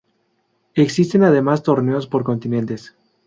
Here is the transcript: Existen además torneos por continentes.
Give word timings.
Existen 0.73 1.23
además 1.23 1.61
torneos 1.61 2.07
por 2.07 2.23
continentes. 2.23 2.95